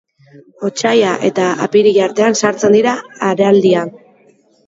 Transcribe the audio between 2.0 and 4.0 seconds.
artean sartzen dira araldian.